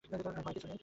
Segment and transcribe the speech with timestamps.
[0.05, 0.79] আর ভয়ের কিছু নেই।